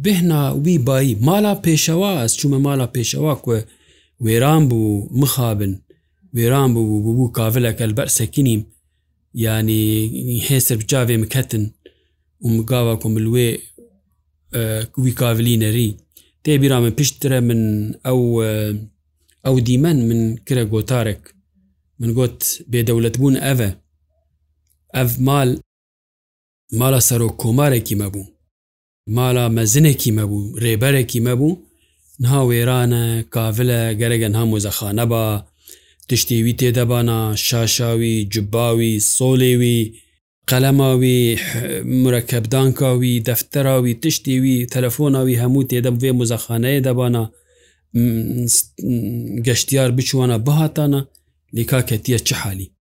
بهنا 0.05 0.43
وی 0.65 0.79
بایی 0.87 1.15
مالا 1.27 1.55
پێشەوە 1.67 2.11
ئەس 2.21 2.33
چوومە 2.39 2.59
مالا 2.67 2.87
پێشەوە 2.97 3.35
کوێ 3.45 3.61
وێران 4.25 4.63
بوو 4.71 5.09
مخابن 5.21 5.73
وێران 6.37 6.71
بوو 6.75 7.01
بوو 7.05 7.33
کاڤلەکە 7.37 7.87
بەر 7.99 8.09
سەکینیم 8.19 8.63
ینی 9.43 9.83
هێسر 10.49 10.77
بجاavê 10.81 11.17
miketin 11.25 11.65
û 12.45 12.47
migava 12.57 12.95
ku 13.03 13.09
milê 13.17 13.49
wî 15.03 15.13
kavilînerî 15.21 15.91
tê 16.45 16.53
bîra 16.63 16.79
min 16.85 16.93
piştre 16.99 17.41
min 17.49 17.63
ew 18.13 18.23
ew 19.49 19.57
dîmen 19.67 19.99
min 20.09 20.21
kire 20.47 20.65
gotarek 20.73 21.21
min 22.01 22.11
got 22.19 22.39
bêdewlet 22.73 23.17
bûn 23.23 23.35
ev 23.53 23.61
e 23.69 23.71
ev 25.01 25.09
mal 25.27 25.51
mala 26.81 27.01
serok 27.09 27.35
komarekî 27.43 27.97
mebû 28.03 28.23
mala 29.17 29.45
mezinekî 29.59 30.11
mebû 30.19 30.41
rêberekî 30.65 31.21
mebû 31.29 31.51
niha 32.23 32.41
wêran 32.51 32.91
e 33.05 33.05
kavile 33.35 33.81
geregen 34.01 34.33
ham 34.39 34.49
mozexaneba 34.49 35.23
تشتیوی 36.09 36.53
تێدەبانە 36.61 37.35
شاشاوی 37.37 38.25
جباوی 38.33 39.01
سۆلێوی 39.17 39.93
قەلەماوی 40.51 41.39
مرەکەبدانکاوی 42.03 43.23
دەفتەراوی 43.29 43.95
تشتیوی 44.03 44.67
تەلەفۆناوی 44.73 45.41
هەموو 45.43 45.65
تێدەم 45.71 45.95
وێ 46.03 46.13
مزەخانەیە 46.21 46.81
دەبانە 46.87 47.25
گەشتیار 49.47 49.91
بچوانە 49.97 50.37
بەهاتانە 50.47 51.01
لیکا 51.57 51.81
کەتیە 51.89 52.19
چه 52.29 52.35
حالی 52.43 52.73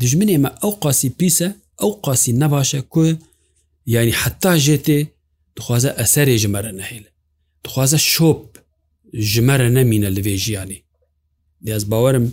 دژمن 0.00 0.28
ئێمە 0.34 0.50
ئەو 0.62 0.70
قاسی 0.82 1.08
پیسە 1.18 1.48
ئەو 1.80 1.90
قاسی 2.04 2.32
نەباشە 2.42 2.80
کو 2.92 3.02
یعنی 3.94 4.10
حتا 4.20 4.52
ژێتێ 4.64 4.98
دخوازە 5.56 5.90
ئەسەرێ 6.00 6.34
ژمەرە 6.42 6.72
نەهێل 6.80 7.04
دخوازە 7.64 7.98
شۆپ 8.14 8.42
ژمەرە 9.34 9.68
نەمینە 9.76 10.10
لەوێ 10.16 10.36
ژیانی 10.44 10.78
دیاز 11.64 11.84
باوەرم 11.90 12.26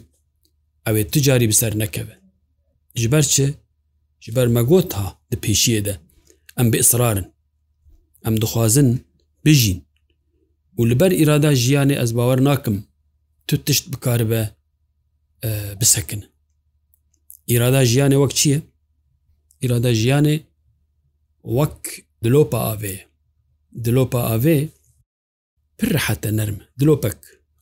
ئەوێ 0.89 1.03
تجاری 1.13 1.51
بسەر 1.51 1.73
نەکەوێ 1.81 2.15
ژبەر 3.01 3.23
چ 3.33 3.35
ژبەر 4.25 4.47
مەگۆت 4.55 4.89
ها 4.97 5.07
د 5.31 5.33
پێشیەدە 5.43 5.93
ئەم 6.57 6.67
بئسرارن 6.73 7.27
ئەم 8.25 8.35
دخوازن 8.43 8.89
بژین 9.45 9.79
و 10.77 10.81
لەبەر 10.89 11.11
ئیرادا 11.19 11.51
ژیانێ 11.63 11.95
ئەس 12.01 12.11
باوەەر 12.17 12.39
ناکەم 12.49 12.75
تو 13.47 13.55
تشت 13.65 13.85
بکار 13.93 14.19
بە 14.29 14.41
بسەکن 15.81 16.21
ئیرادا 17.49 17.81
ژیانێ 17.91 18.17
وەک 18.23 18.33
چییە؟ 18.39 18.59
ئیرادا 19.61 19.91
ژیانێ 20.01 20.35
وەک 21.57 21.81
دلۆپا 22.23 22.59
ئاوێ 22.67 22.95
دلۆپا 23.85 24.19
ئاوێ 24.29 24.57
پڕحەتە 25.79 26.29
نەرم 26.37 26.57
دلۆپەک 26.79 27.19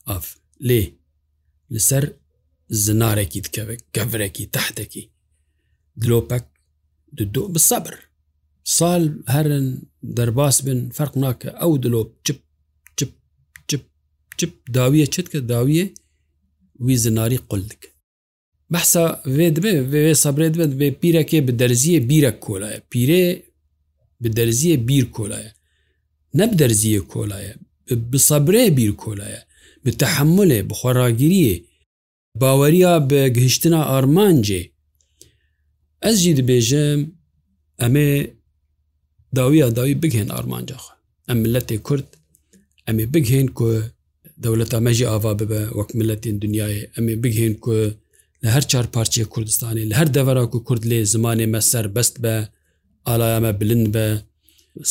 ئاف 0.08 0.26
لێ 0.68 0.82
لەسەر 1.74 2.04
زنارێکی 2.84 3.40
دکەوێت 3.46 3.82
گەورێکی 3.96 4.46
تەحتێکی 4.54 5.04
دلۆپەک 6.00 6.44
دو 7.34 7.42
بسەبر 7.54 7.94
ساڵ 8.76 9.02
هەرن 9.34 9.66
دەرباس 10.16 10.56
بن 10.66 10.80
فەرق 10.96 11.14
ناکە 11.24 11.50
ئەو 11.60 11.72
دلۆ 11.84 12.00
چپ 12.26 12.38
چپ 12.98 13.10
چپ 13.68 13.82
چپ 14.38 14.52
داویە 14.76 15.06
چت 15.14 15.26
کە 15.32 15.38
داویە 15.52 15.86
وی 16.84 16.96
زناری 17.04 17.38
قل 17.50 17.62
دکە 17.70 17.88
بەسا 18.72 19.04
وێ 19.36 19.48
دبێ 19.56 19.72
وێ 19.90 20.14
سەبرێت 20.24 20.54
بێت 20.58 20.72
بێ 20.80 20.88
پیرەکێ 21.00 21.40
بە 21.46 21.52
دەرزیە 21.60 22.00
بیرە 22.08 22.32
کۆلایە 22.44 22.80
پیرێ 22.90 23.24
بە 24.22 24.28
دەرزیە 24.38 24.76
بیر 24.88 25.04
کۆلایە 25.16 25.50
نەب 26.38 26.50
دەرزیە 26.60 27.02
کۆلایە 27.12 27.54
بسەبرێ 28.12 28.64
بیر 28.78 28.92
کۆلایە 29.02 29.40
بتەحملێ 29.84 30.58
بخۆراگیریە 30.68 31.56
باوەریە 32.42 32.92
بە 33.10 33.22
گەهشتنا 33.36 33.80
ئارمانجێ 33.90 34.62
ئەس 36.04 36.16
جی 36.22 36.32
دەبێژم 36.38 37.00
ئەمێ 37.82 38.10
داویە 39.36 39.66
داوی 39.78 39.94
بگهێن 40.02 40.28
ئارمانجاخوا 40.34 40.94
ئەم 41.28 41.38
ملەتی 41.44 41.78
کورد 41.86 42.08
ئەمێ 42.86 43.04
بگهێن 43.14 43.48
کو 43.58 43.66
دەولەتە 44.44 44.78
مەژی 44.86 45.08
ئاوا 45.10 45.32
ببە 45.40 45.62
وەک 45.78 45.90
ملەتین 45.98 46.36
دنیای 46.44 46.76
ئەمێ 46.94 47.14
بگهێن 47.22 47.54
کو 47.64 47.72
لە 48.44 48.48
هەر 48.54 48.64
چار 48.70 48.86
پارچە 48.94 49.22
کوردستانی 49.32 49.84
لە 49.90 49.94
هەر 50.00 50.08
دەوەرا 50.16 50.42
و 50.46 50.58
کورد 50.68 50.82
لێ 50.90 50.98
زمانێ 51.14 51.46
مەسەر 51.54 51.86
بەست 51.96 52.14
بە 52.22 52.34
ئالایەمە 53.08 53.52
بلند 53.60 53.86
بە 53.94 54.06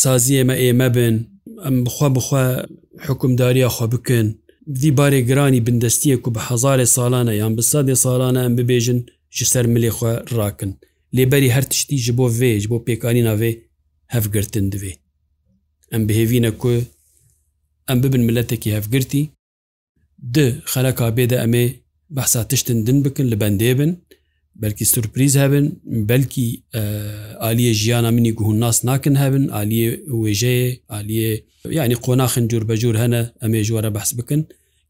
سازی 0.01 0.37
ئێمە 0.47 0.55
ئێمە 0.63 0.87
بن 0.95 1.15
ئەم 1.63 1.75
بخوا 1.85 2.07
بخوا 2.17 2.45
حکومداریە 3.07 3.69
خوا 3.75 3.85
بکن 3.93 4.27
دیبارێک 4.81 5.23
گرانی 5.29 5.61
بندستیەک 5.67 6.21
و 6.27 6.33
بە 6.35 6.41
هزارێ 6.49 6.85
ساڵانە 6.95 7.33
یان 7.41 7.53
بسادێ 7.59 7.95
ساڵانە 8.03 8.39
ئەم 8.45 8.53
ببێژن 8.59 8.99
ji 9.37 9.45
ser 9.53 9.65
milêxwe 9.73 10.13
rakin 10.37 10.71
lêberî 11.17 11.49
her 11.55 11.65
tiştî 11.71 11.97
ji 12.05 12.11
bo 12.19 12.25
vê 12.39 12.51
ji 12.61 12.67
bo 12.73 12.77
pêkanîna 12.87 13.33
vê 13.41 13.51
hevgirtin 14.13 14.65
divê 14.73 14.93
em 15.95 16.01
bihêvîne 16.09 16.51
ku 16.61 16.71
em 17.91 17.97
bibin 18.03 18.21
milletekî 18.27 18.69
hevgirtî 18.77 19.23
di 20.35 20.45
xeleka 20.73 21.07
bê 21.17 21.25
de 21.31 21.35
em 21.45 21.53
ê 21.63 21.65
behsa 22.15 22.41
tiştin 22.51 22.79
din 22.87 22.97
bikin 23.05 23.25
li 23.31 23.35
bendê 23.43 23.71
bin 23.79 23.91
بەلکی 24.63 24.85
سورپریز 24.93 25.33
هەبن 25.43 25.65
بەلکی 26.09 26.47
عالیە 27.45 27.73
ژیانە 27.81 28.09
منی 28.15 28.31
گوهون 28.37 28.57
ناس 28.63 28.77
ناکن 28.89 29.15
هەبن 29.23 29.43
عالیە 29.57 29.89
وێژەیە 30.23 30.71
عالیە 30.95 31.31
یعنی 31.79 31.95
قۆناخن 32.05 32.43
جوور 32.51 32.63
بەجوور 32.69 32.95
هەنە 33.03 33.21
ئەمێ 33.41 33.61
ژوارە 33.67 33.89
بەحس 33.95 34.11
بکن 34.19 34.41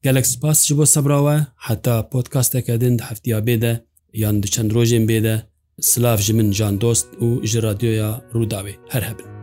گەلک 0.06 0.26
سپاس 0.34 0.58
ji 0.68 0.72
بۆ 0.78 0.86
سەبراوە 0.96 1.36
حتا 1.68 1.96
پۆتکاستەکەدن 2.12 2.96
هەفتیا 3.08 3.40
بێدە 3.48 3.74
یان 4.24 4.36
چەند 4.54 4.70
ڕۆژێن 4.76 5.04
بێدە 5.12 5.36
سلااف 5.92 6.20
ji 6.28 6.34
min 6.38 6.48
jan 6.60 6.76
dost 6.84 7.08
û 7.26 7.28
ji 7.50 7.58
radyoya 7.68 8.12
Rûdawê 8.36 8.76
her 8.94 9.04
hebin. 9.10 9.37